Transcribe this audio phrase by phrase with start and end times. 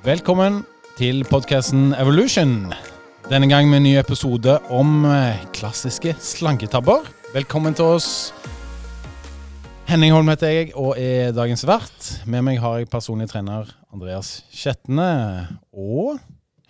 [0.00, 0.62] Velkommen
[0.96, 2.70] til podkasten Evolution.
[3.28, 7.04] Denne gang med en ny episode om eh, klassiske slanketabber.
[7.34, 8.08] Velkommen til oss.
[9.90, 12.08] Henning Holm heter jeg og er dagens vert.
[12.24, 15.10] Med meg har jeg personlig trener Andreas Skjetne
[15.68, 16.16] og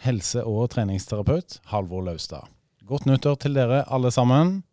[0.03, 2.51] helse- og treningsterapeut Halvor Laustad.
[2.83, 4.65] Godt nyttår til dere alle sammen.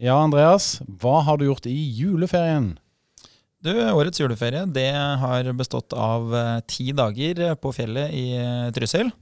[0.00, 2.78] Ja, Andreas, hva har du gjort i juleferien?
[3.62, 9.12] Du, Årets juleferie det har bestått av eh, ti dager på fjellet i eh, Trysil.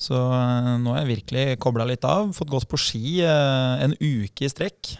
[0.00, 2.30] Så eh, nå har jeg virkelig kobla litt av.
[2.32, 4.94] Fått gått på ski en uke i strekk.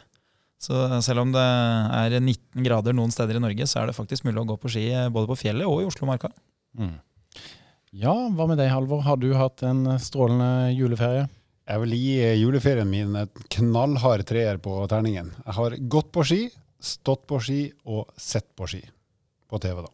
[0.60, 4.24] Så selv om det er 19 grader noen steder i Norge, så er det faktisk
[4.28, 6.30] mulig å gå på ski både på fjellet og i Oslomarka.
[6.76, 6.94] Mm.
[8.04, 9.00] Ja, hva med deg, Halvor?
[9.06, 11.24] Har du hatt en strålende juleferie?
[11.64, 15.32] Jeg vil gi juleferien min et knallhard treer på terningen.
[15.40, 16.42] Jeg har gått på ski,
[16.84, 18.82] stått på ski og sett på ski.
[19.50, 19.92] På TV, da.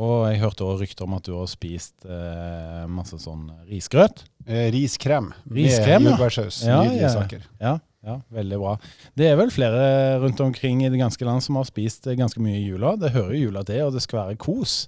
[0.00, 4.24] Og jeg hørte også rykter om at du har spist eh, masse sånn risgrøt.
[4.46, 6.62] Eh, riskrem, riskrem med jordbærsaus.
[6.64, 6.80] Ja.
[6.80, 7.46] Nydelige ja, saker.
[7.60, 8.72] Ja, ja, veldig bra.
[9.18, 9.82] Det er vel flere
[10.22, 12.96] rundt omkring i det ganske land som har spist ganske mye i jula.
[12.98, 14.86] Det hører jo jula til, og det skal være kos.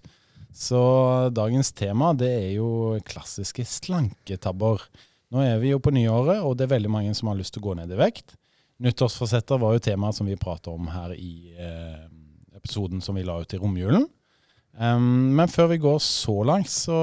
[0.54, 0.80] Så
[1.34, 4.86] dagens tema det er jo klassiske slanketabber.
[5.34, 7.64] Nå er vi jo på nyåret, og det er veldig mange som har lyst til
[7.64, 8.36] å gå ned i vekt.
[8.82, 12.06] Nyttårsforsetter var jo temaet som vi prata om her i eh,
[12.58, 14.08] episoden som vi la ut i romjulen.
[14.74, 16.98] Um, men før vi går så langt, så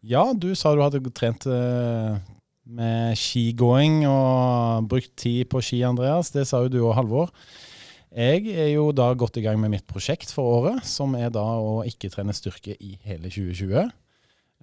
[0.00, 2.20] Ja, du sa du hadde trent eh,
[2.70, 6.30] med skigåing og brukt tid på ski, Andreas.
[6.30, 7.32] Det sa jo du og Halvor.
[8.10, 11.44] Jeg er jo da godt i gang med mitt prosjekt for året, som er da
[11.58, 13.90] å ikke trene styrke i hele 2020.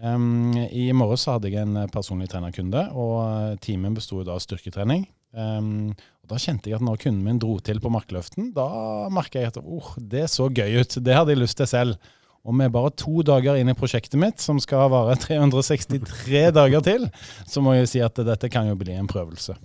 [0.03, 5.05] Um, I morges hadde jeg en personlig trenerkunde, og timen besto av styrketrening.
[5.35, 5.91] Um,
[6.23, 8.67] og Da kjente jeg at når kunden min dro til på markløften, da
[9.13, 10.99] merka jeg at oh, det så gøy ut.
[11.03, 12.13] Det hadde jeg lyst til selv.
[12.47, 17.09] Og med bare to dager inn i prosjektet mitt, som skal vare 363 dager til,
[17.47, 19.57] så må jeg si at dette kan jo bli en prøvelse.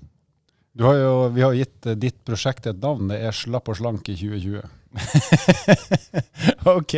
[0.80, 3.10] Har jo, vi har gitt ditt prosjekt et navn.
[3.10, 4.62] Det er Slapp og slank i 2020.
[6.76, 6.94] ok,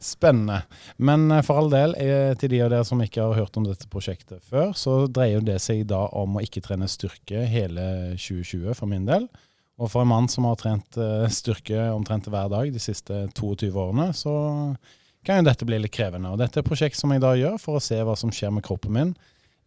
[0.00, 0.62] spennende.
[0.96, 3.66] Men eh, for all del, eh, til de av dere som ikke har hørt om
[3.66, 7.86] dette prosjektet før, så dreier det seg da om å ikke trene styrke hele
[8.16, 9.28] 2020 for min del.
[9.80, 13.72] Og for en mann som har trent eh, styrke omtrent hver dag de siste 22
[13.72, 14.34] årene, så
[15.26, 16.32] kan jo dette bli litt krevende.
[16.32, 18.54] Og dette er et prosjekt som jeg da gjør for å se hva som skjer
[18.54, 19.14] med kroppen min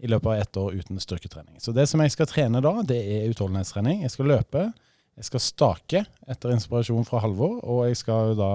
[0.03, 1.55] i løpet av ett år uten styrketrening.
[1.63, 4.01] Så det som jeg skal trene da, det er utholdenhetstrening.
[4.03, 4.65] Jeg skal løpe
[5.15, 8.51] jeg skal stake etter inspirasjon fra Halvor, og jeg skal da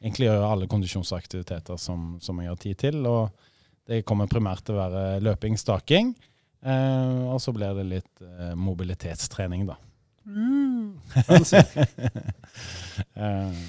[0.00, 3.06] egentlig gjøre alle kondisjonsaktiviteter som, som jeg har tid til.
[3.06, 3.30] Og
[3.86, 6.12] det kommer primært til å være løping, staking,
[6.66, 9.78] eh, og så blir det litt eh, mobilitetstrening, da.
[10.26, 10.98] Mm.
[13.22, 13.60] eh,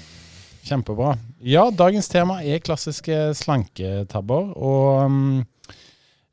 [0.66, 1.14] kjempebra.
[1.46, 4.50] Ja, dagens tema er klassiske slanketabber.
[4.58, 5.46] Og um,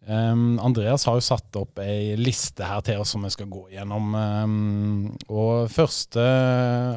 [0.07, 3.63] Um, Andreas har jo satt opp ei liste her til oss som vi skal gå
[3.73, 4.13] gjennom.
[4.13, 6.25] Um, og første,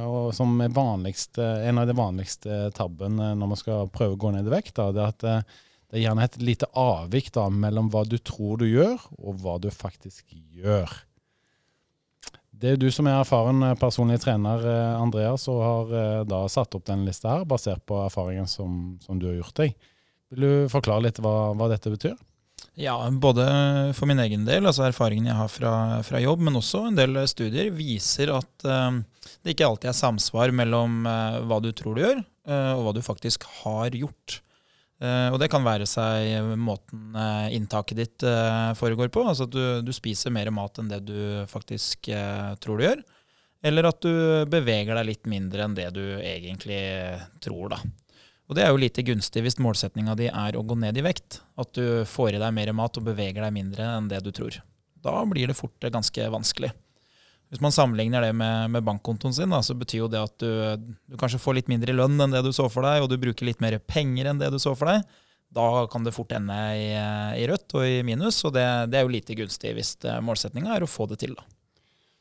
[0.05, 4.35] og som er vanligste, en av de vanligste tabbene når man skal prøve å gå
[4.35, 7.47] ned i vekt, da, det er at det, eh, er gjerne et lite avvik da,
[7.49, 10.93] mellom hva du tror du gjør, og hva du faktisk gjør.
[12.53, 16.77] Det er du som er erfaren eh, personlig trener, eh, Andreas, og har da satt
[16.77, 19.93] opp den lista her, basert på erfaringen som, som du har gjort deg.
[20.29, 22.19] Vil du forklare litt hva, hva dette betyr?
[22.79, 23.45] Ja, både
[23.99, 25.73] for min egen del, altså erfaringen jeg har fra,
[26.07, 29.01] fra jobb, men også en del studier, viser at uh,
[29.43, 32.93] det ikke alltid er samsvar mellom uh, hva du tror du gjør, uh, og hva
[32.95, 34.43] du faktisk har gjort.
[34.99, 37.15] og det kan være seg måten
[37.55, 38.25] inntaket ditt
[38.75, 42.11] foregår på, altså at du, du, spiser mer mat enn det du faktisk
[42.59, 43.05] tror du gjør.
[43.63, 44.11] Eller at du
[44.51, 46.83] beveger deg litt mindre enn det du egentlig
[47.39, 47.79] tror, da.
[48.49, 51.43] Og det er jo lite gunstig hvis målsettinga di er å gå ned i vekt.
[51.61, 54.57] At du får i deg mer mat og beveger deg mindre enn det du tror.
[55.05, 56.73] Da blir det fort ganske vanskelig.
[57.49, 60.51] Hvis man sammenligner det med, med bankkontoen sin, da, så betyr jo det at du,
[61.09, 63.49] du, kanskje får litt mindre lønn enn det du så for deg, og du bruker
[63.49, 65.07] litt mer penger enn det du så for deg.
[65.57, 66.91] Da kan det fort ende i,
[67.41, 70.75] i rødt og i minus, og det, det er jo lite gunstig hvis eh, målsettinga
[70.77, 71.33] er å få det til.
[71.39, 71.47] da.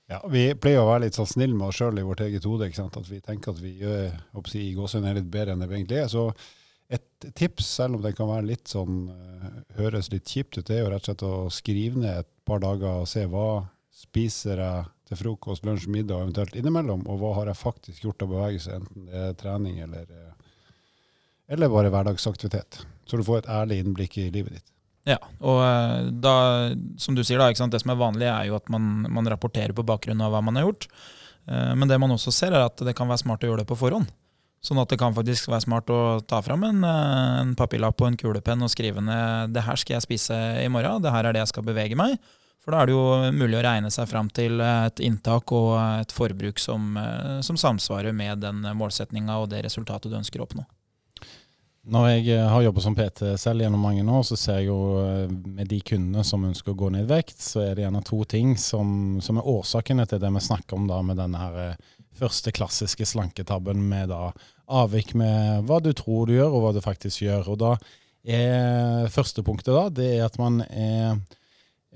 [0.07, 2.69] Ja, Vi pleier å være litt sånn snille med oss sjøl i vårt eget hode.
[2.69, 2.95] ikke sant?
[3.00, 4.13] At vi tenker at vi gjør
[4.48, 6.07] si, i gåsehudene litt bedre enn det vi egentlig er.
[6.12, 6.30] Så
[6.88, 10.77] et tips, selv om det kan være litt sånn, uh, høres litt kjipt ut, det
[10.77, 14.62] er jo rett og slett å skrive ned et par dager og se hva spiser
[14.63, 18.31] jeg til frokost, lunsj, middag og eventuelt innimellom, og hva har jeg faktisk gjort av
[18.31, 20.56] bevegelse, enten det er trening eller, eh,
[21.56, 22.81] eller bare hverdagsaktivitet.
[23.07, 24.76] Så du får et ærlig innblikk i livet ditt.
[25.07, 26.36] Ja, og eh, da,
[27.00, 29.86] som du sier, da, det som er vanlig, er jo at man, man, rapporterer på
[29.88, 30.89] bakgrunn av hva man har gjort.
[31.48, 33.69] Eh, men det man også ser, er at det kan være smart å gjøre det
[33.69, 34.12] på forhånd.
[34.65, 38.09] Sånn at det kan faktisk være smart å ta fram en, eh, en papirlapp og
[38.09, 41.38] en kulepenn og skrive ned det her skal jeg spise i morgen, det her er
[41.38, 42.18] det jeg skal bevege meg.
[42.65, 46.12] For da er det jo mulig å regne seg fram til et inntak og et
[46.12, 46.98] forbruk som,
[47.39, 50.65] som samsvarer med den målsetninga og det resultatet du ønsker å oppnå.
[51.87, 54.79] Når jeg eh, har jobba som PT selv gjennom mange år, så ser jeg jo
[54.99, 58.01] eh, med de kundene som ønsker å gå ned i vekt, så er det gjerne
[58.07, 58.89] to ting som,
[59.23, 63.07] som er årsakene til det vi snakker om da med denne her eh, første klassiske
[63.07, 64.33] slanketabben med da
[64.67, 67.53] avvik med hva du tror du gjør, og hva du faktisk gjør.
[67.53, 67.73] Og da
[68.27, 71.21] er første punktet da, det er at man er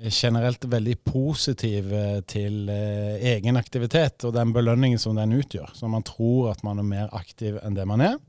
[0.08, 1.92] generelt veldig positiv
[2.32, 5.74] til egen aktivitet og den belønningen som den utgjør.
[5.76, 8.22] Så man tror at man er mer aktiv enn det man er.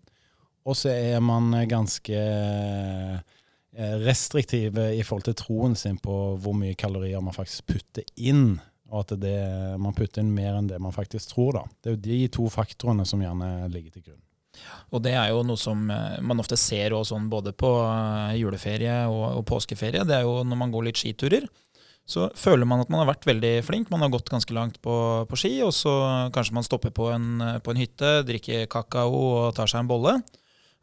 [0.68, 6.78] Og så er man ganske eh, restriktiv i forhold til troen sin på hvor mye
[6.78, 8.60] kalorier man faktisk putter inn.
[8.92, 9.38] Og at det,
[9.80, 11.56] man putter inn mer enn det man faktisk tror.
[11.56, 11.64] da.
[11.80, 14.22] Det er jo de to faktorene som gjerne ligger til grunn.
[14.92, 19.02] Og det er jo noe som eh, man ofte ser sånn både på eh, juleferie
[19.08, 20.04] og, og, påskeferie.
[20.08, 21.48] Det er jo når man går litt skiturer.
[22.04, 23.90] Så føler man at man har vært veldig flink.
[23.92, 24.94] Man har gått ganske langt på,
[25.30, 25.94] på ski, og så
[26.34, 27.28] kanskje man stopper på en,
[27.62, 30.16] på en hytte, drikker kakao og tar seg en bolle.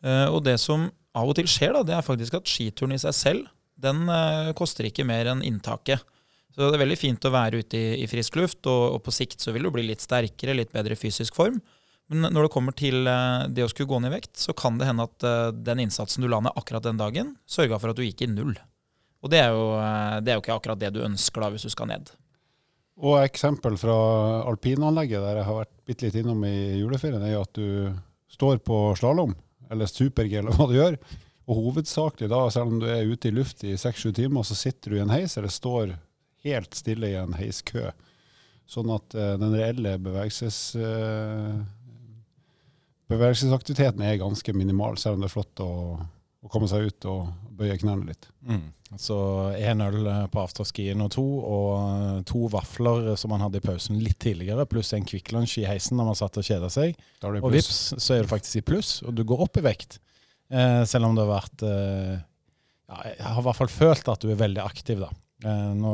[0.06, 0.88] Eh, og det som
[1.18, 3.50] av og til skjer, da, det er faktisk at skituren i seg selv
[3.80, 6.04] den eh, koster ikke mer enn inntaket.
[6.50, 9.54] Så det er veldig fint å være ute i, frisk luft, og, på sikt så
[9.56, 11.60] vil du bli litt sterkere, litt bedre fysisk form.
[12.10, 14.80] Men når det kommer til eh, det å skulle gå ned i vekt, så kan
[14.80, 18.04] det hende at den innsatsen du la ned akkurat den dagen, sørga for at du
[18.08, 18.56] gikk i null.
[19.20, 19.76] Og det er, jo,
[20.24, 22.08] det er jo ikke akkurat det du ønsker da hvis du skal ned.
[23.04, 23.96] Og eksempel fra
[24.48, 27.68] alpinanlegget der jeg har vært bitte litt innom i juleferien, er jo at du
[28.32, 29.36] står på slalåm
[29.70, 31.00] eller super-G, eller hva du gjør.
[31.50, 34.94] Og hovedsakelig da, selv om du er ute i luft i seks-sju timer, så sitter
[34.94, 35.96] du i en heis eller står
[36.46, 37.90] helt stille i en heiskø.
[38.70, 41.58] Sånn at uh, den reelle bevegelses, uh,
[43.10, 45.72] bevegelsesaktiviteten er ganske minimal, selv om det er flott å,
[46.40, 48.30] å komme seg ut og bøye knærne litt.
[48.48, 48.70] Mm.
[48.98, 49.16] Så
[49.60, 54.18] én øl på afterskien og to, og to vafler som man hadde i pausen litt
[54.24, 56.96] tidligere, pluss en Kvikk Lunsj i heisen når man satt og kjeda seg.
[57.22, 60.00] Og vips, så er du faktisk i pluss, og du går opp i vekt.
[60.50, 62.16] Eh, selv om det har vært eh,
[62.90, 65.12] ja, Jeg har i hvert fall følt at du er veldig aktiv, da.
[65.46, 65.94] Eh, nå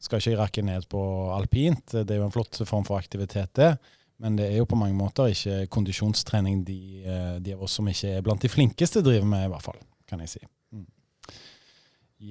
[0.00, 1.02] skal ikke jeg rakke ned på
[1.34, 3.74] alpint, det er jo en flott form for aktivitet, det.
[4.22, 7.88] Men det er jo på mange måter ikke kondisjonstrening de, eh, de av oss som
[7.90, 9.78] ikke er blant de flinkeste, driver med, i hvert fall,
[10.08, 10.42] kan jeg si.
[10.72, 10.86] Mm.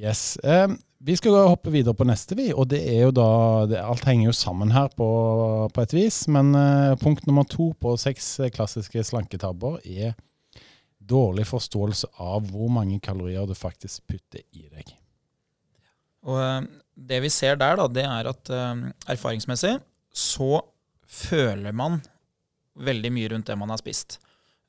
[0.01, 0.23] Yes.
[0.41, 0.73] Eh,
[1.05, 2.49] vi skal hoppe videre på neste, vi.
[2.57, 3.29] Og det er jo da
[3.69, 5.09] det, Alt henger jo sammen her på,
[5.69, 6.23] på et vis.
[6.31, 10.15] Men eh, punkt nummer to på seks klassiske slanketabber er
[11.05, 14.95] dårlig forståelse av hvor mange kalorier du faktisk putter i deg.
[16.25, 18.49] Og Det vi ser der, da, det er at
[19.13, 19.75] erfaringsmessig
[20.15, 20.63] så
[21.07, 22.01] føler man
[22.75, 24.19] veldig mye rundt det man har spist.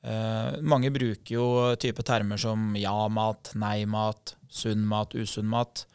[0.06, 1.46] Uh, mange bruker jo
[1.82, 5.86] type termer som ja-mat, nei-mat, sunn mat, usunn mat.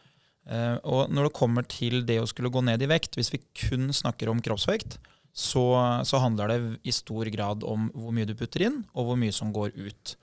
[0.49, 3.43] Uh, og når det kommer til det å skulle gå ned i vekt, hvis vi
[3.67, 4.97] kun snakker om kroppsvekt,
[5.31, 5.63] så,
[6.03, 9.31] så, handler det i stor grad om hvor mye du putter inn, og hvor mye
[9.31, 10.15] som går ut.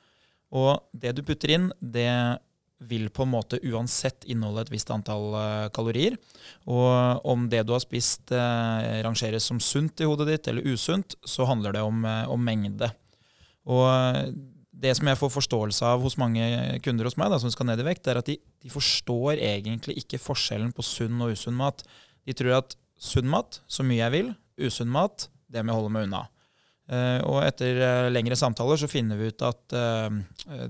[0.52, 2.10] Og det du putter inn, det
[2.86, 6.14] vil på en måte uansett inneholde et visst antall uh, kalorier.
[6.70, 11.16] Og om det du har spist eh, rangeres som sunt i hodet ditt eller usunt,
[11.26, 12.90] så handler det om, uh, om mengde.
[13.68, 14.30] Og
[14.78, 16.44] det som jeg får forståelse av hos mange
[16.84, 19.98] kunder hos meg da, som skal ned i vekt, er at de, de forstår egentlig
[20.04, 21.82] ikke forskjellen på sunn og usunn mat.
[22.28, 24.32] De tror at sunn mat, så mye jeg vil,
[24.68, 26.22] usunn mat, det må jeg holde meg unna.
[26.88, 30.08] Uh, og etter uh, lengre samtaler så finner vi ut at uh,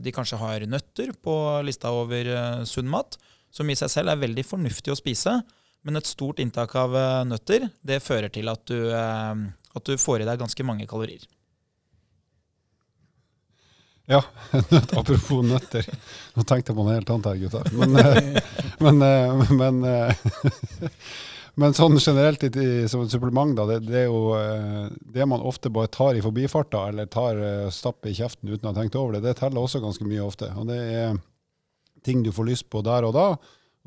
[0.02, 2.32] de kanskje har nøtter på lista over
[2.66, 3.14] sunn mat,
[3.54, 5.38] som i seg selv er veldig fornuftig å spise.
[5.86, 10.26] Men et stort inntak av nøtter det fører til at du, at du, får i
[10.26, 11.22] deg ganske mange kalorier.
[14.10, 14.18] Ja,
[14.50, 15.86] nøtt, apropos nøtter.
[16.34, 17.70] Nå tenkte jeg på noe helt annet her, gutter.
[17.78, 17.94] Men,
[18.98, 19.80] men, men
[21.58, 22.44] Men sånn generelt
[22.90, 26.22] som et supplement, da, det, det, er jo eh, det man ofte bare tar i
[26.22, 29.64] forbifarta, eller tar eh, stapper i kjeften uten å ha tenkt over det, det teller
[29.64, 30.52] også ganske mye ofte.
[30.54, 31.18] Og det er
[32.06, 33.26] ting du får lyst på der og da,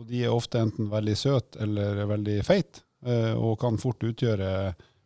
[0.01, 4.51] og de er ofte enten veldig søte eller veldig feite, eh, og kan fort utgjøre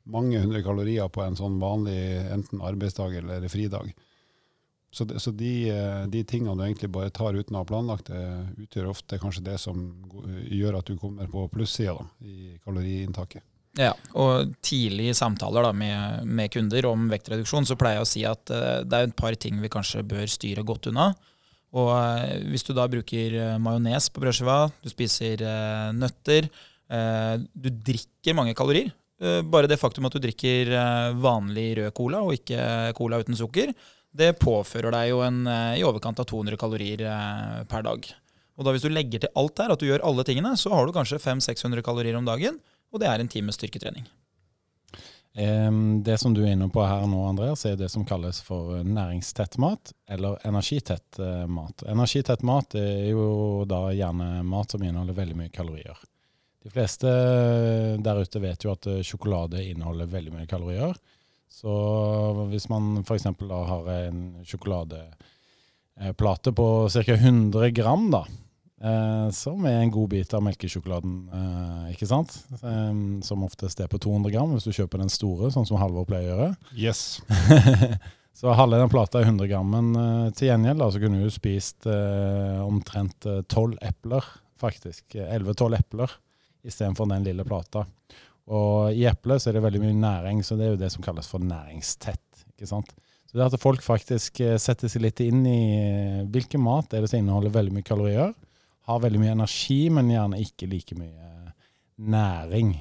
[0.10, 2.00] mange hundre kalorier på en sånn vanlig
[2.34, 3.94] enten arbeidsdag eller fridag.
[4.96, 8.08] Så, de, så de, eh, de, tingene du egentlig bare tar uten å ha planlagt
[8.14, 8.22] det,
[8.64, 9.82] utgjør ofte kanskje det som
[10.48, 13.44] gjør at du kommer på plussida i kaloriinntaket.
[13.76, 18.12] Ja, og tidlig i samtaler da, med, med, kunder om vektreduksjon så pleier jeg å
[18.14, 18.48] si at
[18.88, 21.10] det er et par ting vi kanskje bør styre godt unna.
[21.76, 21.92] Og
[22.54, 25.44] Hvis du da bruker majones på brødskiva, du spiser
[25.92, 26.48] nøtter,
[26.88, 32.20] du drikker mange kalorier, Eh, bare det faktum at du drikker eh, vanlig rød cola
[32.26, 33.72] og ikke cola uten sukker,
[34.16, 37.04] det påfører deg jo en, eh, i overkant av 200 kalorier
[37.70, 38.08] per dag.
[38.56, 40.86] Og da hvis du legger til alt der, at du gjør alle tingene, så har
[40.86, 42.62] du kanskje 500-600 kalorier om dagen,
[42.94, 44.08] og det er en times styrketrening.
[45.36, 49.58] Det som du er inne på her nå, Andreas, er det som kalles for næringstett
[49.60, 51.20] mat, eller energitett
[51.52, 51.84] mat.
[51.84, 56.00] Energitett mat er jo da gjerne mat som inneholder veldig mye kalorier.
[56.66, 57.12] De fleste
[58.02, 60.96] der ute vet jo at eh, sjokolade inneholder veldig mye kalorier.
[61.52, 61.76] Så
[62.52, 63.28] hvis man f.eks.
[63.40, 67.14] da har en sjokoladeplate på ca.
[67.14, 68.26] 100 gram, da,
[68.84, 72.32] eh, som er en god bit av melkesjokoladen, eh, ikke sant?
[73.26, 76.28] Som oftest er på 200 gram, hvis du kjøper den store, sånn som Halvor pleier
[76.28, 76.52] å gjøre.
[76.76, 77.02] Yes.
[78.40, 79.68] så halve den plata er 100 gram.
[79.72, 79.86] Men
[80.36, 84.24] til gjengjeld da, så kunne du spist omtrent 12 epler,
[84.60, 85.04] faktisk.
[85.16, 86.10] 11-12 epler
[86.66, 87.86] istedenfor den lille plata.
[88.54, 91.04] Og i eplet så er det veldig mye næring, så det er jo det som
[91.06, 92.46] kalles for næringstett.
[92.54, 92.92] ikke sant?
[93.26, 97.04] Så det at folk faktisk eh, setter seg litt inn i eh, hvilken mat er
[97.04, 98.36] det som inneholder veldig mye kalorier,
[98.86, 101.50] har veldig mye energi, men gjerne ikke like mye eh,
[102.06, 102.76] næring.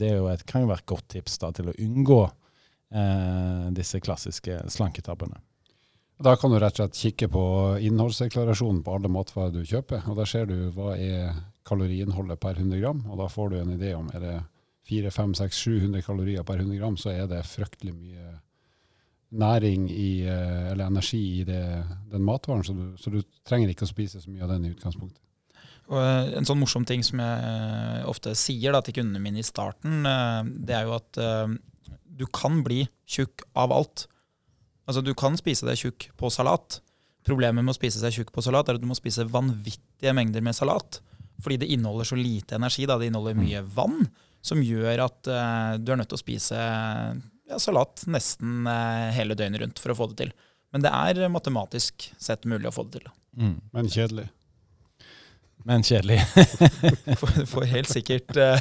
[0.00, 2.22] Det et, kan jo være et godt tips da, til å unngå
[3.76, 5.36] disse klassiske slanketabbene.
[6.24, 7.42] Da kan du rett og slett kikke på
[7.84, 10.06] innholdsdeklarasjonen på alle matvarer du kjøper.
[10.08, 11.36] og Der ser du hva er
[11.68, 13.04] kaloriinnholdet per 100 gram.
[13.10, 14.38] og Da får du en idé om er det
[14.88, 18.36] 400-700 kalorier per 100 gram, så er det fryktelig mye
[19.30, 21.62] næring i, eh, eller energi i det,
[22.10, 22.64] den matvaren.
[22.64, 25.20] Så du, så du, trenger ikke å spise så mye av den i utgangspunktet.
[25.88, 29.42] Og eh, en sånn morsom ting som jeg eh, ofte sier da, til kundene mine
[29.42, 30.00] i starten,
[30.64, 31.20] det er jo at
[32.18, 34.08] du kan bli tjukk av alt.
[34.88, 36.80] Altså Du kan spise deg tjukk på salat.
[37.28, 40.42] Problemet med å spise seg tjukk på salat er at du må spise vanvittige mengder
[40.44, 41.02] med salat.
[41.44, 42.86] Fordi det inneholder så lite energi.
[42.88, 42.96] Da.
[42.98, 44.08] Det inneholder mye vann,
[44.44, 49.36] som gjør at uh, du er nødt til å spise ja, salat nesten uh, hele
[49.38, 50.34] døgnet rundt for å få det til.
[50.74, 53.12] Men det er matematisk sett mulig å få det til.
[53.38, 53.56] Mm.
[53.76, 54.28] Men kjedelig.
[55.68, 56.20] Men kjedelig.
[57.20, 58.56] for, for, helt sikkert uh,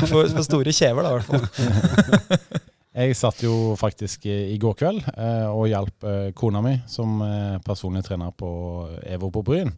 [0.00, 2.60] for, for, store kjever, da, i hvert fall.
[2.90, 7.60] Jeg satt jo faktisk i går kveld eh, og hjalp eh, kona mi, som eh,
[7.62, 8.50] personlig trener på
[9.06, 9.70] EVO på Bryn,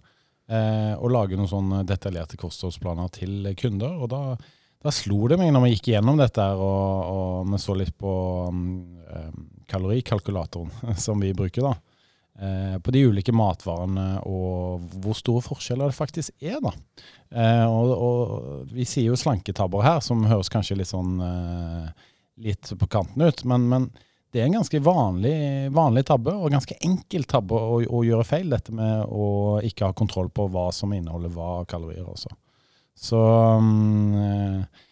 [0.49, 3.99] eh, å lage noen sånne detaljerte kostholdsplaner til kunder.
[4.01, 4.23] Og da,
[4.83, 8.12] da, slo det meg når vi gikk gjennom dette og, og vi så litt på
[8.51, 8.69] um,
[9.71, 11.75] kalorikalkulatoren som vi bruker, da.
[12.43, 16.57] Eh, på de ulike matvarene og hvor store forskjeller det faktisk er.
[16.65, 16.73] da.
[17.31, 21.21] Eh, og, og, Vi sier jo slanketabber her, som høres kanskje litt sånn
[22.43, 23.45] litt på kanten ut.
[23.45, 23.91] Men, men
[24.33, 25.35] det er en ganske vanlig,
[25.77, 28.49] vanlig, tabbe, og ganske enkel tabbe å, å, gjøre feil.
[28.49, 32.33] Dette med å ikke ha kontroll på hva som inneholder hva kalorier også.
[32.99, 34.83] Så um, eh,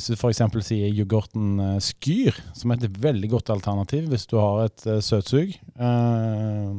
[0.00, 0.40] hvis du f.eks.
[0.64, 5.02] sier yoghurten eh, Skyr, som er et veldig godt alternativ hvis du har et eh,
[5.04, 6.70] søtsug, eh,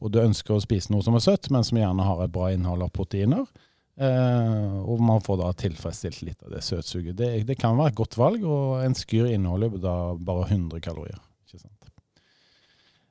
[0.00, 2.48] og du ønsker å spise noe som er søtt, men som gjerne har et bra
[2.54, 3.44] innhold av proteiner,
[3.98, 7.16] og man får da tilfredsstilt litt av det søtsuget.
[7.18, 11.18] Det, det, kan være et godt valg, og en skyr inneholder da bare 100 kalorier.
[11.42, 11.90] Ikke sant?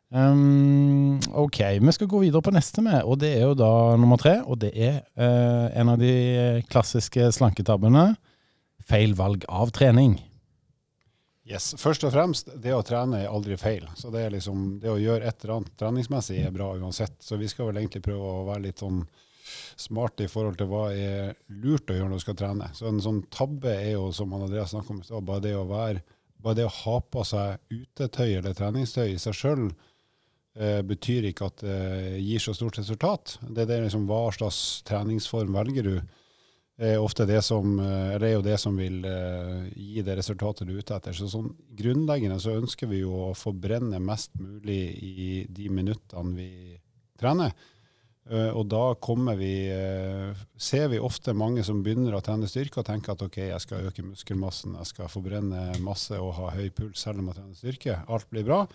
[0.09, 4.19] Um, ok, vi skal gå videre på neste med, og det er jo da nummer
[4.21, 4.39] tre.
[4.47, 8.13] Og det er uh, en av de klassiske slanketabbene.
[8.87, 10.15] Feil valg av trening.
[11.47, 13.85] Yes, Først og fremst, det å trene er aldri feil.
[13.95, 17.15] Så det, liksom, det å gjøre et eller annet treningsmessig er bra uansett.
[17.23, 19.05] Så vi skal vel egentlig prøve å være litt sånn
[19.79, 22.67] smarte i forhold til hva er lurt å gjøre når du skal trene.
[22.75, 25.67] Så en sånn tabbe er jo, som Andreas snakket om i stad, bare det å
[25.69, 26.03] være
[26.43, 29.63] bare det å ha på seg utetøy eller treningstøy i seg sjøl
[30.57, 33.35] betyr ikke at det gir så stort resultat.
[33.45, 35.97] Det er liksom, hva slags treningsform velger du.
[36.77, 40.75] Er ofte det som, eh, er jo det som vil eh, gi det resultatet du
[40.75, 41.15] er ute etter.
[41.17, 46.51] Så sånn Grunnleggende så ønsker vi jo å forbrenne mest mulig i de minuttene vi
[47.17, 47.57] trener.
[48.27, 49.71] Og da kommer vi,
[50.59, 53.87] ser vi ofte mange som begynner å trene styrke og tenker at ok, jeg skal
[53.87, 57.95] øke muskelmassen, jeg skal forbrenne masse og ha høy puls selv om jeg trener styrke.
[58.11, 58.65] Alt blir bra.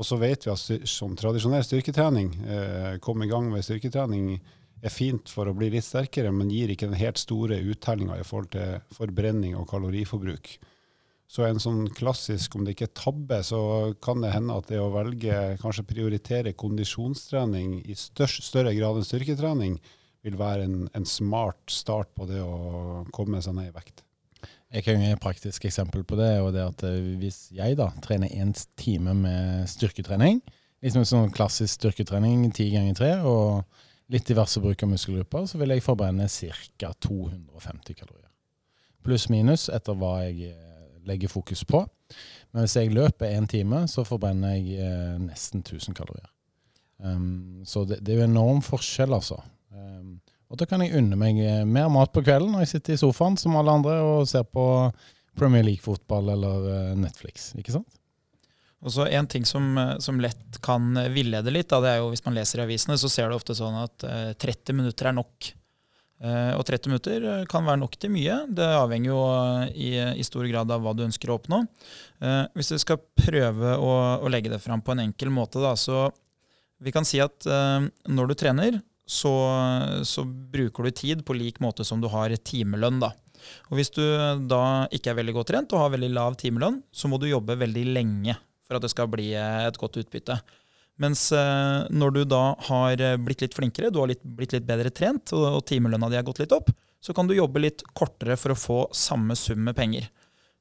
[0.00, 4.38] Og så vet vi at som tradisjonell styrketrening, eh, komme i gang med styrketrening
[4.80, 8.24] er fint for å bli litt sterkere, men gir ikke den helt store uttellinga i
[8.24, 10.54] forhold til forbrenning og kaloriforbruk.
[11.30, 13.60] Så en sånn klassisk, om det ikke er tabbe, så
[14.02, 19.06] kan det hende at det å velge, kanskje prioritere kondisjonstrening i størst, større grad enn
[19.06, 19.76] styrketrening,
[20.26, 24.02] vil være en, en, smart start på det å komme seg ned i vekt.
[24.70, 26.30] Jeg kan gi et praktisk eksempel på det.
[26.40, 30.40] og det at eh, Hvis jeg da trener én time med styrketrening,
[30.82, 33.64] liksom sånn klassisk styrketrening ti ganger tre, og
[34.10, 36.92] litt diverse bruk av muskelgrupper, så vil jeg forbrenne ca.
[37.06, 38.26] 250 kalorier.
[39.00, 41.86] pluss-minus etter hva jeg eh, legger fokus på.
[42.52, 46.28] Men hvis jeg løper én time, så forbrenner jeg eh, nesten 1000 kalorier.
[47.00, 49.38] Um, så det, det, er jo enorm forskjell, altså.
[49.72, 50.18] Um,
[50.50, 53.00] og da kan jeg unne meg eh, mer mat på kvelden når jeg sitter i
[53.04, 54.64] sofaen som alle andre og ser på
[55.38, 57.52] Premier League-fotball eller uh, Netflix.
[57.54, 57.98] ikke sant?
[58.82, 62.24] Og så En ting som, som, lett kan villede litt, da, det er jo hvis
[62.24, 65.54] man leser i avisene, så ser du ofte sånn at uh, 30 minutter er nok.
[66.20, 68.34] Og 30 minutter kan være nok til mye.
[68.52, 69.20] Det avhenger jo
[69.72, 71.62] i, i stor grad av hva du ønsker å oppnå.
[72.52, 76.10] hvis du skal prøve å, å legge det fram på en enkel måte, da, så
[76.84, 78.76] vi kan si at når du trener,
[79.10, 79.32] så,
[80.06, 83.00] så, bruker du tid på lik måte som du har timelønn.
[83.02, 83.10] da.
[83.70, 84.04] Og Hvis du
[84.46, 87.58] da ikke er veldig godt trent og har veldig lav timelønn, så må du jobbe
[87.58, 88.36] veldig lenge
[88.66, 90.38] for at det skal bli et godt utbytte.
[91.00, 94.92] Mens eh, når du da har blitt litt flinkere, du har litt, blitt litt bedre
[94.94, 98.36] trent, og, og timelønna di har gått litt opp, så kan du jobbe litt kortere
[98.36, 100.10] for å få samme sum med penger.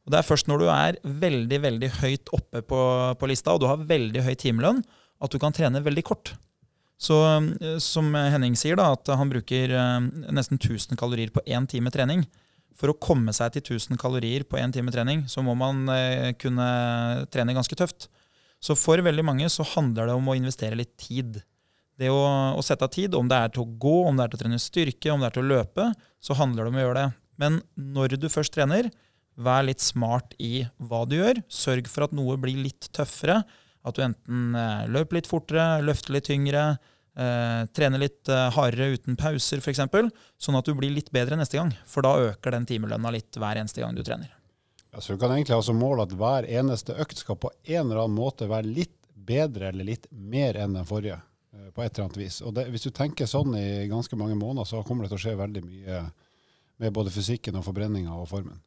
[0.07, 2.79] Og Det er først når du er veldig veldig høyt oppe på,
[3.19, 4.79] på lista, og du har veldig høy timelønn,
[5.19, 6.31] at du kan trene veldig kort.
[6.99, 9.97] Så eh, som Henning sier, da, at han bruker eh,
[10.35, 12.25] nesten 1000 kalorier på én time trening.
[12.79, 16.31] For å komme seg til 1000 kalorier på én time trening, så må man eh,
[16.39, 16.69] kunne
[17.31, 18.09] trene ganske tøft.
[18.59, 21.39] Så for veldig mange så handler det om å investere litt tid.
[21.99, 22.19] Det å,
[22.55, 24.43] å sette av tid, om det er til å gå, om det er til å
[24.43, 25.89] trene styrke, om det er til å løpe,
[26.23, 27.07] så handler det om å gjøre det.
[27.39, 28.91] Men når du først trener,
[29.39, 31.39] vær litt smart i hva du gjør.
[31.47, 33.41] Sørg for at noe blir litt tøffere.
[33.89, 36.65] At du enten eh, løper litt fortere, løfter litt tyngre,
[37.19, 39.81] eh, trener litt eh, hardere uten pauser f.eks.,
[40.39, 41.73] sånn at du blir litt bedre neste gang.
[41.89, 44.31] For da øker den timelønna litt hver eneste gang du trener.
[44.89, 47.89] Ja, så Du kan egentlig ha som mål at hver eneste økt skal på en
[47.89, 51.19] eller annen måte være litt bedre eller litt mer enn den forrige.
[51.53, 52.41] Eh, på et eller annet vis.
[52.41, 55.23] Og det, Hvis du tenker sånn i ganske mange måneder, så kommer det til å
[55.27, 56.01] skje veldig mye
[56.79, 58.61] med både fysikken og forbrenninga og formen.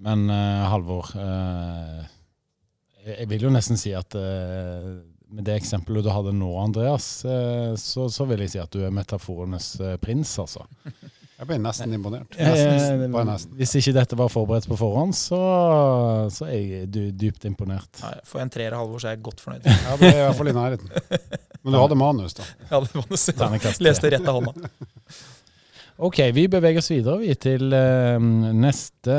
[0.00, 2.08] Men uh, Halvor, uh
[3.06, 4.90] jeg vil jo nesten si at uh,
[5.30, 8.82] med det eksempelet du hadde nå, Andreas, uh, så, så, vil jeg si at du
[8.84, 10.66] er metaforenes uh, prins, altså.
[11.40, 12.34] Jeg ble nesten imponert.
[12.36, 13.52] Nesten, nesten.
[13.56, 15.38] Hvis ikke dette var forberedt på forhånd, så,
[16.28, 17.88] så er jeg dypt imponert.
[18.02, 19.64] Nei, for en treer halvår så er jeg godt fornøyd.
[19.64, 20.92] Ja, det er i hvert fall i nærheten.
[21.62, 22.44] Men du hadde manus, da.
[22.68, 23.48] Ja, det manus, ja.
[23.86, 24.68] Leste rett av hånda.
[26.00, 28.16] Ok, vi beveger oss videre vi, til uh,
[28.56, 29.16] neste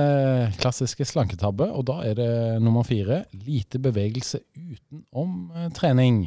[0.58, 1.68] klassiske slanketabbe.
[1.78, 2.30] Og da er det
[2.64, 6.24] nummer fire lite bevegelse utenom uh, trening.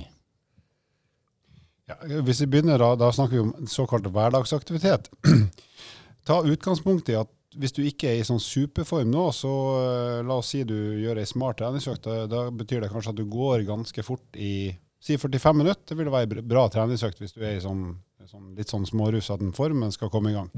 [1.91, 5.11] Ja, hvis vi begynner da, da snakker vi om såkalt hverdagsaktivitet.
[6.29, 10.39] Ta utgangspunkt i at hvis du ikke er i sånn superform nå, så uh, la
[10.39, 12.07] oss si du gjør ei smart treningsøkt.
[12.07, 14.71] Da, da, betyr det kanskje at du går ganske fort i
[15.05, 15.85] si 45 minutter.
[15.93, 17.93] Det vil være bra treningsøkt hvis du er i sånn
[18.31, 20.51] sånn, litt sånn smårufsete form, men skal komme i gang.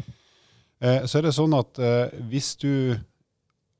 [0.78, 2.72] Eh, så er det sånn at eh, hvis du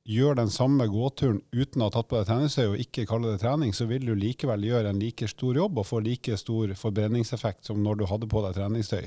[0.07, 3.42] gjør den samme gåturen uten å ha tatt på deg treningstøy og ikke kaller det
[3.42, 7.66] trening, så vil du likevel gjøre en like stor jobb og få like stor forbrenningseffekt
[7.66, 9.02] som når du hadde på deg treningstøy.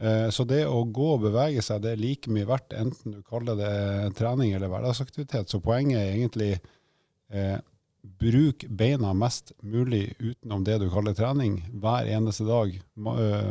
[0.00, 3.20] Eh, så det å gå og bevege seg, det er like mye verdt enten du
[3.28, 3.74] kaller det
[4.18, 5.52] trening eller hverdagsaktivitet.
[5.52, 7.60] Så poenget er egentlig eh,
[8.04, 12.74] bruk beina mest mulig utenom det du kaller trening, hver eneste dag.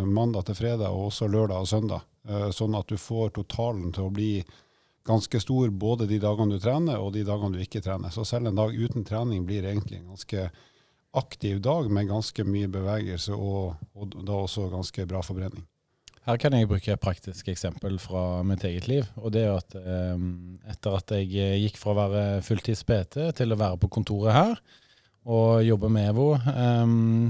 [0.06, 2.06] Mandag til fredag, og også lørdag og søndag.
[2.54, 4.44] Sånn at du får totalen til å bli
[5.04, 8.14] ganske stor både de dagene du trener og de dagene du ikke trener.
[8.14, 10.48] Så selv en dag uten trening blir egentlig en ganske
[11.14, 15.66] aktiv dag med ganske mye bevegelse og, og da også ganske bra forbrenning.
[16.24, 19.08] Her kan jeg bruke et praktisk eksempel fra mitt eget liv.
[19.20, 19.76] og det er at
[20.16, 24.36] um, Etter at jeg eh, gikk fra å være fulltids-PT til å være på kontoret
[24.36, 24.54] her
[25.24, 27.30] og jobbe med EVO, um,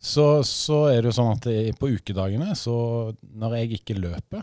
[0.00, 4.40] så, så, er det jo sånn at på ukedagene, så når jeg ikke løper,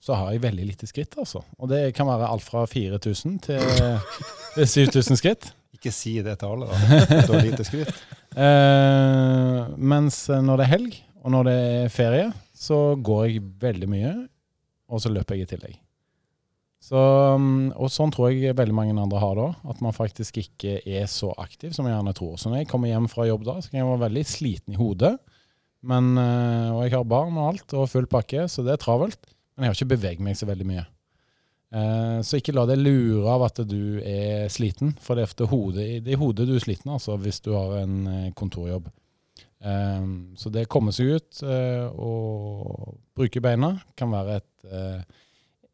[0.00, 1.12] så har jeg veldig lite skritt.
[1.20, 1.42] altså.
[1.60, 3.60] Og det kan være alt fra 4000 til
[4.56, 5.50] 7000 skritt.
[5.76, 7.10] Ikke si det til alle, da.
[7.26, 7.92] Du har lite skritt.
[9.92, 12.26] Mens når det er helg, og når det er ferie,
[12.62, 14.12] så går jeg veldig mye,
[14.92, 15.80] og så løper jeg i tillegg.
[16.82, 20.80] Så, um, og sånn tror jeg veldig mange andre har det at man faktisk ikke
[20.82, 22.34] er så aktiv som jeg gjerne tror.
[22.40, 24.80] Så når jeg kommer hjem fra jobb da, så kan jeg være veldig sliten i
[24.80, 25.12] hodet.
[25.86, 29.30] Men, uh, og jeg har barn og alt, og full pakke, så det er travelt.
[29.54, 30.84] Men jeg har ikke beveget meg så veldig mye.
[31.72, 35.86] Uh, så ikke la deg lure av at du er sliten, for det er, hodet,
[36.04, 38.90] det er hodet du er sliten altså, hvis du har en uh, kontorjobb.
[39.62, 45.20] Um, så det å komme seg ut uh, og bruke beina kan være et uh,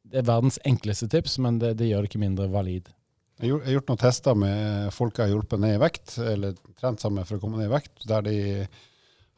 [0.04, 2.90] Det er verdens enkleste tips, men det, det, gjør det ikke mindre valid.
[3.38, 7.00] Jeg har gjort noen tester med folk jeg har hjulpet ned i vekt, eller trent
[7.00, 8.38] sammen for å komme ned i vekt, der de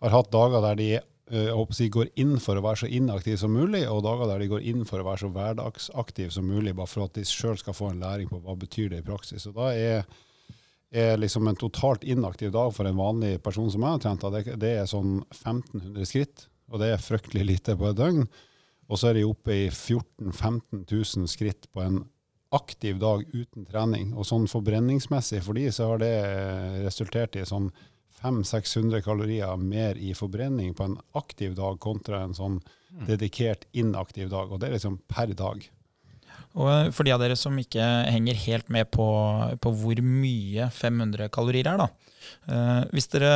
[0.00, 2.82] har hatt dager der de eh, jeg håper å si, går inn for å være
[2.82, 6.32] så inaktiv som mulig, og dager der de går inn for å være så hverdagsaktiv
[6.34, 9.02] som mulig, bare for at de sjøl skal få en læring på hva betyr det
[9.02, 9.46] i praksis.
[9.50, 10.08] Og da er,
[10.90, 14.57] er liksom en totalt inaktiv dag for en vanlig person som jeg har trent, det,
[14.61, 18.24] det er sånn 1500 skritt, og det er fryktelig lite på et døgn.
[18.90, 22.03] Og så er de oppe i 14 000-15 000 skritt på en
[22.50, 24.11] aktiv dag uten trening.
[24.18, 26.14] Og sånn forbrenningsmessig for de så har det
[26.83, 27.70] resultert i sånn
[28.20, 33.05] 500-600 kalorier mer i forbrenning på en aktiv dag kontra en sånn mm.
[33.07, 34.50] dedikert inaktiv dag.
[34.50, 35.62] Og det er liksom per dag.
[36.58, 39.06] Og eh, for de av dere som ikke henger helt med på,
[39.62, 41.88] på hvor mye 500 kalorier er, da.
[42.50, 43.32] Eh, hvis dere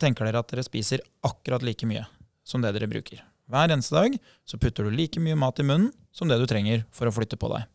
[0.00, 2.04] tenker dere at dere spiser akkurat like mye
[2.46, 3.22] som det dere bruker.
[3.50, 4.14] Hver eneste dag
[4.46, 7.38] så putter du like mye mat i munnen som det du trenger for å flytte
[7.40, 7.66] på deg.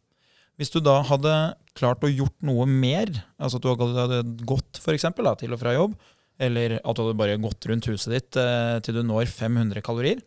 [0.56, 1.32] Hvis du da hadde
[1.76, 5.60] klart å gjort noe mer, altså at du hadde gått for eksempel, da, til og
[5.60, 5.98] fra jobb,
[6.40, 10.24] eller at du hadde bare gått rundt huset ditt eh, til du når 500 kalorier,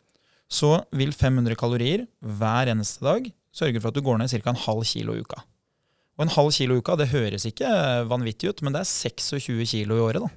[0.48, 4.50] så vil 500 kalorier hver eneste dag sørge for at du går ned ca.
[4.50, 5.42] en halv kilo i uka.
[6.18, 7.70] Og en halv kilo i uka det høres ikke
[8.10, 10.22] vanvittig ut, men det er 26 kilo i året.
[10.22, 10.28] da.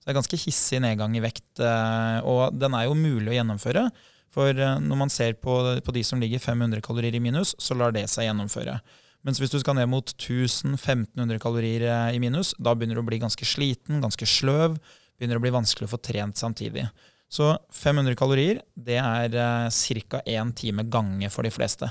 [0.00, 3.36] Så det er ganske hissig nedgang i vekt, eh, og den er jo mulig å
[3.36, 3.90] gjennomføre.
[4.32, 7.92] For eh, når man ser på, de som ligger 500 kalorier i minus, så lar
[7.92, 8.78] det seg gjennomføre.
[9.26, 13.08] Mens hvis du skal ned mot 1000-1500 kalorier eh, i minus, da begynner du å
[13.08, 14.78] bli ganske sliten, ganske sløv.
[15.20, 16.86] Begynner å bli vanskelig å få trent samtidig.
[17.30, 20.22] Så 500 kalorier det er eh, ca.
[20.24, 21.90] én time gange for de fleste.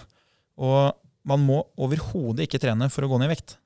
[0.59, 0.95] Og
[1.29, 3.57] man må overhodet ikke trene for å gå ned i vekt.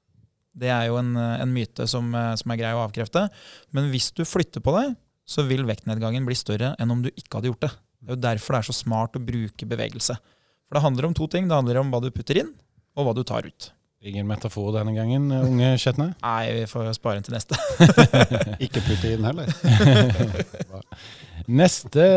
[0.54, 3.30] Det er jo en, eh, en myte som, eh, som, er grei å avkrefte.
[3.72, 7.40] Men hvis du flytter på deg, så vil vektnedgangen bli større enn om du ikke
[7.40, 7.72] hadde gjort det.
[8.04, 10.18] Det er jo derfor det er så smart å bruke bevegelse.
[10.68, 11.48] For det handler om to ting.
[11.48, 12.54] Det handler om hva du putter inn,
[12.96, 13.72] og hva du tar ut.
[14.04, 16.10] Ingen metafor denne gangen, unge Skjetne?
[16.26, 17.56] Nei, vi får spare den til neste.
[18.66, 19.48] ikke putte inn heller.
[21.62, 22.08] neste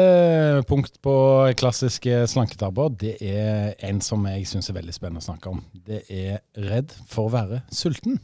[0.67, 1.15] punkt på
[1.55, 5.63] klassiske slanketabber, det er en som jeg syns er veldig spennende å snakke om.
[5.87, 8.19] Det er redd for å være sulten,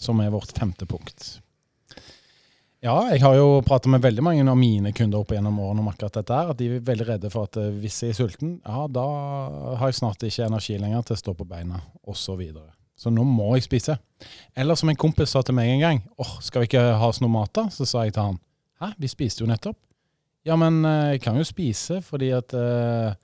[0.00, 1.34] som er vårt femte punkt.
[2.84, 5.86] Ja, jeg har jo prata med veldig mange av mine kunder opp gjennom årene om
[5.88, 6.36] akkurat dette.
[6.36, 9.04] her, At de er veldig redde for at eh, hvis jeg er sulten, ja, da
[9.80, 12.42] har jeg snart ikke energi lenger til å stå på beina, osv.
[12.44, 12.64] Så,
[12.96, 13.96] så nå må jeg spise.
[14.56, 17.10] Eller som en kompis sa til meg en gang, åh, oh, skal vi ikke ha
[17.10, 17.66] oss noe mat da?
[17.74, 18.40] Så sa jeg til han,
[18.82, 19.78] hæ, vi spiste jo nettopp.
[20.44, 23.14] Ja, men eh, jeg kan jo spise fordi at uh,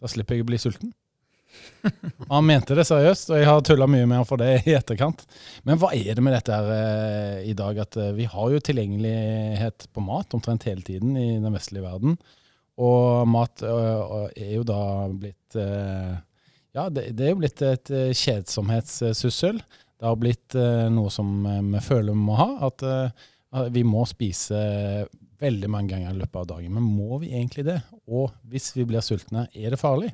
[0.00, 0.94] da slipper jeg å bli sulten.
[2.28, 5.22] Han mente det seriøst, og jeg har tulla mye med han for det i etterkant.
[5.66, 7.78] Men hva er det med dette her eh, i dag?
[7.86, 12.18] At eh, vi har jo tilgjengelighet på mat omtrent hele tiden i den vestlige verden.
[12.82, 14.80] Og mat eh, er jo da
[15.12, 15.60] blitt
[16.76, 19.62] Ja, det, det er jo blitt et kjedsomhetssyssel.
[19.96, 20.56] Det har blitt
[20.92, 21.30] noe som
[21.72, 22.50] vi føler vi må ha.
[22.68, 22.84] At
[23.72, 24.58] vi må spise
[25.40, 26.74] veldig mange ganger i løpet av dagen.
[26.76, 27.78] Men må vi egentlig det?
[28.06, 30.12] Og hvis vi blir sultne, er det farlig?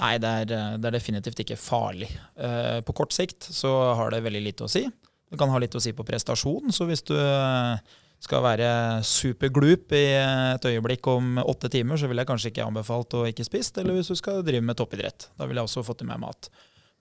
[0.00, 2.08] Nei, det er, eh, det er, definitivt ikke farlig.
[2.36, 4.86] Eh, på kort sikt så har det veldig lite å si.
[5.32, 6.72] Det kan ha litt å si på prestasjon.
[6.72, 7.76] Så hvis du eh,
[8.22, 8.68] skal være
[9.06, 13.46] superglup i et øyeblikk om åtte timer, så ville jeg kanskje ikke anbefalt å ikke
[13.46, 13.80] spist.
[13.82, 15.26] Eller hvis du skal drive med toppidrett.
[15.34, 16.50] Da ville jeg også fått i meg mat.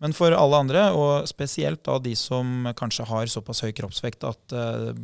[0.02, 4.56] Men for alle andre, og spesielt da de som kanskje har såpass høy kroppsvekt at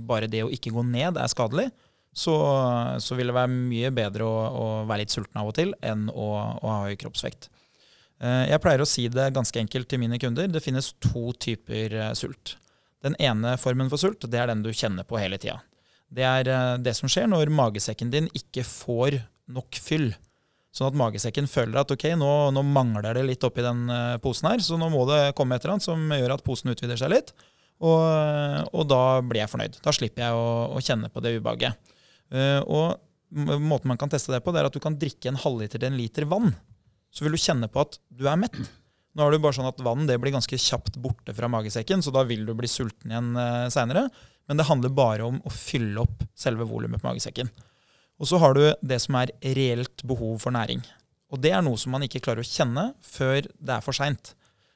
[0.10, 1.70] bare det å ikke gå ned er skadelig,
[2.18, 2.34] så,
[2.98, 6.08] så vil det være mye bedre å, å, være litt sulten av og til enn
[6.10, 7.52] å, å ha høy kroppsvekt.
[8.18, 10.50] Eh, jeg pleier å si det ganske enkelt til mine kunder.
[10.50, 12.56] Det finnes to typer eh, sult.
[13.06, 15.60] Den ene formen for sult det er den du kjenner på hele tida.
[16.14, 19.20] Det er eh, det som skjer når magesekken din ikke får
[19.54, 20.10] nok fyll.
[20.76, 23.88] Sånn at magesekken føler at ok, nå, nå mangler det litt oppi den
[24.22, 27.00] posen her, så nå må det komme et eller annet som gjør at posen utvider
[27.00, 27.32] seg litt.
[27.82, 28.04] Og,
[28.76, 29.80] og da blir jeg fornøyd.
[29.82, 31.96] Da slipper jeg å, å kjenne på det ubehaget.
[32.70, 33.00] Og
[33.32, 35.90] måten man kan teste det på, det er at du kan drikke en halvliter til
[35.90, 36.52] en liter vann
[37.18, 38.58] så vil du kjenne på at du er mett.
[39.18, 42.04] Nå er det jo bare sånn at Vann det blir ganske kjapt borte fra magesekken,
[42.06, 44.08] så da vil du bli sulten igjen eh, seinere.
[44.48, 47.50] Men det handler bare om å fylle opp selve volumet på magesekken.
[48.18, 50.82] Og så har du det som er reelt behov for næring.
[51.34, 54.32] Og det er noe som man ikke klarer å kjenne før det er for seint.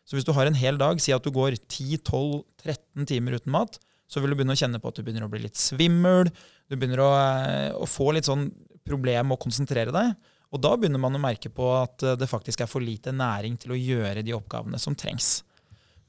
[0.05, 3.77] Så hvis du har en hel dag, si at du går 10-12-13 timer uten mat,
[4.11, 6.27] så vil du begynne å kjenne på at du begynner å bli litt svimmel.
[6.67, 8.49] Du begynner å, eh, å få litt sånn
[8.83, 10.17] problem med å konsentrere deg.
[10.51, 13.55] Og da begynner man å merke på at eh, det faktisk er for lite næring
[13.61, 15.45] til å gjøre de oppgavene som trengs.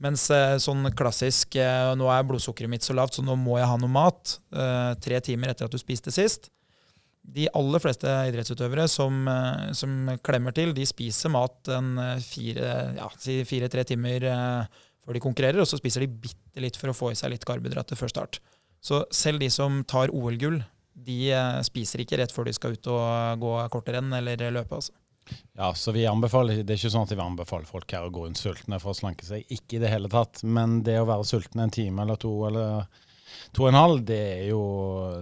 [0.03, 3.69] Mens eh, sånn klassisk eh, nå er blodsukkeret mitt så lavt, så nå må jeg
[3.71, 4.39] ha noe mat
[5.03, 6.51] tre timer etter at du spiste sist.
[7.23, 9.29] De aller fleste idrettsutøvere som,
[9.79, 13.07] som klemmer til, de spiser mat en fire-tre ja,
[13.47, 14.27] fire, timer
[15.03, 17.47] før de konkurrerer, og så spiser de bitte litt for å få i seg litt
[17.47, 18.41] karbohydrater før start.
[18.83, 20.59] Så selv de som tar OL-gull
[20.93, 24.77] de eh, spiser ikke rett før de skal ut og gå kortrenn eller løpe.
[24.77, 24.95] altså.
[25.59, 28.25] Ja, så vi anbefaler, Det er ikke sånn at vi anbefaler folk her å gå
[28.27, 29.45] rundt sultne for å slanke seg.
[29.53, 30.43] Ikke i det hele tatt.
[30.45, 32.89] Men det å være sulten en time eller to eller
[33.53, 34.63] to og en halv, det er jo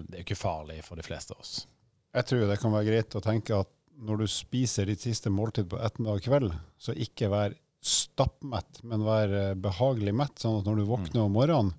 [0.07, 1.67] det er ikke farlig for de fleste av oss.
[2.17, 5.69] Jeg tror det kan være greit å tenke at når du spiser ditt siste måltid
[5.71, 10.41] på ettermiddag kveld, så ikke vær stappmett, men vær eh, behagelig mett.
[10.41, 11.75] Sånn at når du våkner om morgenen,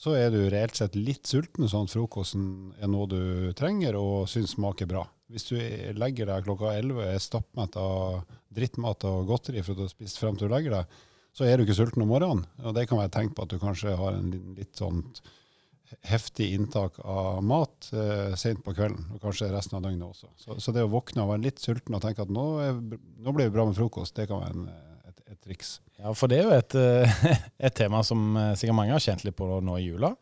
[0.00, 2.44] så er du reelt sett litt sulten, sånn at frokosten
[2.80, 5.04] er noe du trenger og syns smaker bra.
[5.30, 5.56] Hvis du
[5.94, 10.18] legger deg klokka 11 er stappmett av drittmat og godteri for at du har spist
[10.18, 10.96] frem til du legger deg,
[11.36, 12.46] så er du ikke sulten om morgenen.
[12.64, 15.04] Og det kan være tenkt på at du kanskje har en litt sånn
[16.06, 20.30] heftig inntak av mat eh, sent på kvelden, og kanskje resten av døgnet også.
[20.38, 23.34] Så, så, det å våkne og være litt sulten og tenke at nå, er, nå
[23.34, 24.68] blir det bra med frokost, det kan være en,
[25.10, 25.78] et, et, triks.
[25.98, 26.76] Ja, for det er jo et,
[27.66, 30.14] et, tema som eh, sikkert mange har kjent litt på nå i jula.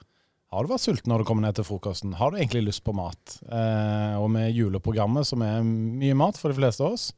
[0.48, 2.14] Har du vært sulten når du kommer ned til frokosten?
[2.16, 3.38] Har du egentlig lyst på mat?
[3.44, 7.10] Eh, og med juleprogrammet, som er mye mat for de fleste av oss,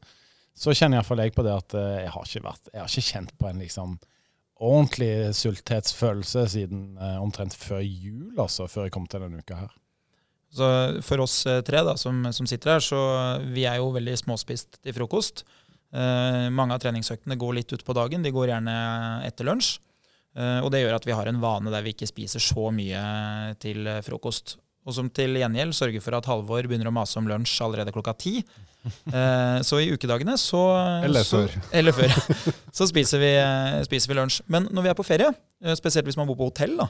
[0.51, 3.07] så kjenner iallfall jeg på det at eh, jeg har ikke, vært, jeg har ikke
[3.07, 3.93] kjent på en liksom
[4.61, 9.71] ordentlig sulthetsfølelse siden eh, omtrent før jul, altså, før jeg kom til denne uka her.
[10.51, 10.67] Så
[11.07, 12.99] for oss eh, tre da, som, som, sitter her, så
[13.55, 15.45] vi er jo veldig småspist til frokost.
[15.95, 18.27] Eh, mange av treningsøktene går litt ut på dagen.
[18.27, 18.75] De går gjerne
[19.27, 19.79] etter lunsj.
[20.37, 23.01] Eh, og det gjør at vi har en vane der vi ikke spiser så mye
[23.61, 24.57] til frokost.
[24.81, 28.15] Og som til gjengjeld sørger for at Halvor begynner å mase om lunsj allerede klokka
[28.17, 28.39] ti.
[28.81, 30.61] Eh, så i ukedagene så
[31.05, 31.43] Eller så.
[31.77, 32.09] Eller før.
[32.73, 33.31] Så spiser vi,
[33.85, 34.41] spiser vi, lunsj.
[34.49, 35.29] Men når vi er på ferie,
[35.61, 36.89] eh, spesielt hvis man bor på hotell, da,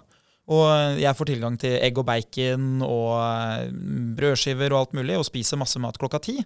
[0.51, 3.69] og jeg får tilgang til egg og bacon og eh,
[4.17, 6.39] brødskiver og alt mulig, og spiser masse mat klokka ti,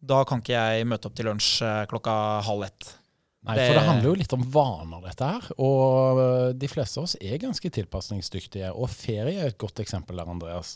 [0.00, 2.14] da kan ikke jeg møte opp til lunsj eh, klokka
[2.46, 2.94] halv ett.
[3.40, 5.46] Nei, for det handler jo litt om vaner, dette her.
[5.64, 8.72] Og eh, de fleste av oss er ganske tilpasningsdyktige.
[8.76, 10.74] Og ferie er et godt eksempel der, Andreas.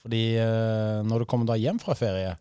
[0.00, 2.32] Fordi eh, når du kommer da hjem fra ferie,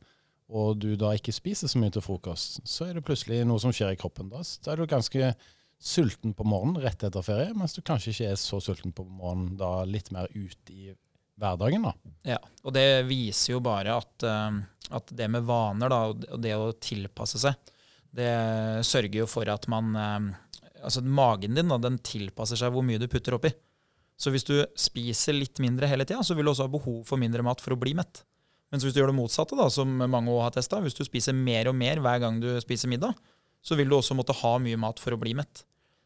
[0.48, 3.74] og du da ikke spiser så mye til frokost, så er det plutselig noe som
[3.76, 4.32] skjer i kroppen.
[4.32, 5.34] Da Da er du ganske
[5.82, 9.58] sulten på morgenen rett etter ferie, mens du kanskje ikke er så sulten på morgenen
[9.60, 10.94] da litt mer ut i
[11.36, 11.84] hverdagen.
[11.84, 11.96] da.
[12.38, 16.72] Ja, og det viser jo bare at, at det med vaner da, og det å
[16.80, 17.75] tilpasse seg
[18.16, 18.32] det
[18.88, 20.34] sørger jo for at man eh,
[20.86, 23.50] Altså magen din da, den tilpasser seg hvor mye du putter oppi.
[24.22, 27.18] Så hvis du spiser litt mindre hele tida, så vil du også ha behov for
[27.18, 28.22] mindre mat for å bli mett.
[28.70, 31.34] Mens hvis du gjør det motsatte, da, som mange også har testa, hvis du spiser
[31.34, 33.18] mer og mer hver gang du spiser middag,
[33.66, 35.64] så vil du også måtte ha mye mat for å bli mett.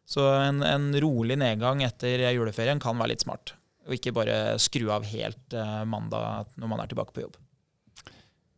[0.08, 3.54] Så en, en rolig nedgang etter juleferien kan være litt smart.
[3.90, 7.38] Og ikke bare skru av helt eh, mandag når man er tilbake på jobb.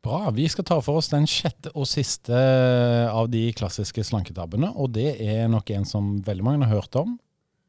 [0.02, 0.32] Bra.
[0.34, 2.34] Vi skal ta for oss den sjette og siste
[3.12, 4.72] av de klassiske slanketabbene.
[4.74, 7.20] Og det er nok en som veldig mange har hørt om,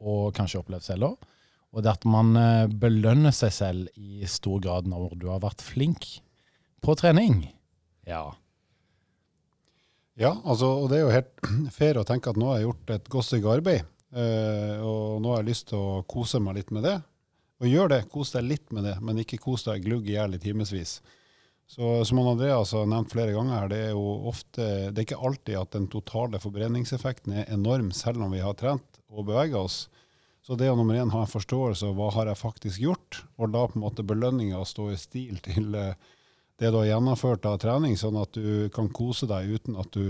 [0.01, 1.29] og kanskje opplevd selv òg.
[1.73, 5.41] Og det er at man eh, belønner seg selv i stor grad når du har
[5.45, 6.09] vært flink
[6.85, 7.47] på trening.
[8.09, 8.27] Ja.
[10.21, 12.97] Ja, altså, og det er jo helt fair å tenke at nå har jeg gjort
[12.97, 13.89] et godt stykke arbeid.
[14.13, 16.99] Eh, og nå har jeg lyst til å kose meg litt med det.
[17.63, 18.05] Og gjør det.
[18.13, 20.99] Kos deg litt med det, men ikke kos deg glugg i hjel i timevis.
[21.73, 25.55] Så Som Andreas har nevnt flere ganger, det er jo ofte, det er ikke alltid
[25.57, 29.87] at den totale forbrenningseffekten er enorm, selv om vi har trent og bevega oss.
[30.45, 33.55] Så det å nummer én ha en forståelse av hva har jeg faktisk gjort, og
[33.55, 35.97] la på en måte belønninga stå i stil til eh,
[36.61, 40.05] det du har gjennomført av trening, sånn at du kan kose deg uten at du,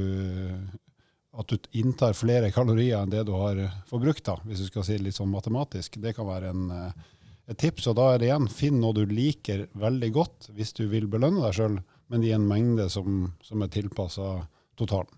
[1.38, 4.98] at du inntar flere kalorier enn det du har forbrukt, da, hvis du skal si
[4.98, 6.02] det litt sånn matematisk.
[6.02, 7.10] Det kan være en eh,
[7.52, 7.88] et tips.
[7.90, 11.42] Og da er det igjen, finn noe du liker veldig godt hvis du vil belønne
[11.44, 11.80] deg sjøl,
[12.12, 14.34] men i en mengde som, som er tilpassa
[14.78, 15.10] totalen.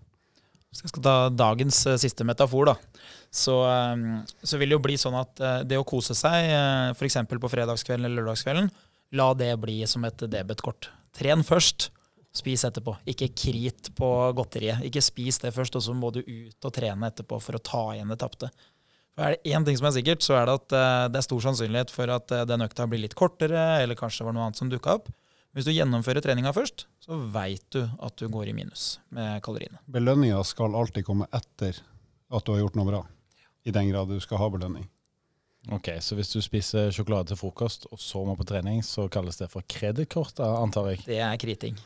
[0.69, 3.61] Hvis jeg skal ta dagens uh, siste metafor, da, så,
[3.95, 6.51] um, så, vil det jo bli sånn at uh, det å kose seg,
[6.91, 7.21] f.eks.
[7.31, 8.67] på fredagskvelden eller lørdagskvelden,
[9.15, 10.89] la det bli som et debetkort.
[11.15, 11.89] Tren først,
[12.35, 12.97] spis etterpå.
[13.07, 14.83] Ikke krit på godteriet.
[14.83, 17.83] Ikke spis det først, og så må du ut og trene etterpå for å ta
[17.95, 18.51] igjen det tapte.
[19.15, 21.43] Er det én ting som er sikkert, så er det at uh, det er stor
[21.45, 24.59] sannsynlighet for at uh, den økta blir litt kortere, eller kanskje det var noe annet
[24.59, 25.07] som dukka opp.
[25.55, 29.79] Hvis du gjennomfører treninga først, så veit du at du går i minus med kaloriene.
[29.87, 31.79] Belønninga skal alltid komme etter
[32.27, 32.99] at du har gjort noe bra.
[33.63, 34.89] I den grad du skal ha belønning.
[35.73, 39.39] Ok, Så hvis du spiser sjokolade til frokost og så må på trening, så kalles
[39.39, 41.05] det for kredittkort, antar jeg?
[41.07, 41.79] Det er kriting.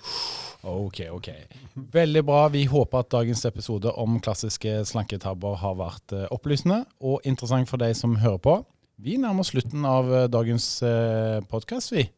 [0.62, 1.30] Ok, ok.
[1.74, 2.48] Veldig bra.
[2.52, 7.80] Vi håper at dagens episode om klassiske slanketabber har vært eh, opplysende og interessant for
[7.80, 8.56] deg som hører på.
[9.00, 12.10] Vi nærmer oss slutten av eh, dagens eh, podkast, vi.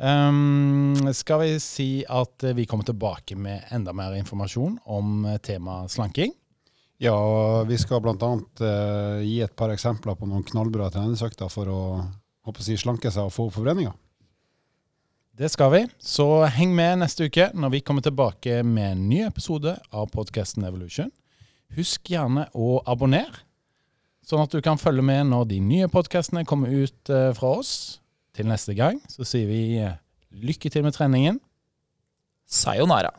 [0.00, 6.32] Um, skal vi si at vi kommer tilbake med enda mer informasjon om temaet slanking?
[7.00, 7.16] Ja,
[7.68, 8.14] vi skal bl.a.
[8.16, 11.80] Uh, gi et par eksempler på noen knallbra treningsøkter for å,
[12.44, 13.92] å si, slanke seg og få opp forbrenninga.
[15.38, 15.84] Det skal vi.
[16.02, 20.64] Så heng med neste uke når vi kommer tilbake med en ny episode av podkasten
[20.66, 21.12] Evolution.
[21.76, 23.44] Husk gjerne å abonnere,
[24.26, 28.00] sånn at du kan følge med når de nye podkastene kommer ut eh, fra oss.
[28.34, 29.94] Til neste gang så sier vi eh,
[30.34, 31.38] lykke til med treningen.
[32.50, 33.14] Sayonara.